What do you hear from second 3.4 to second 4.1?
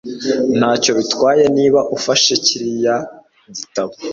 gitabo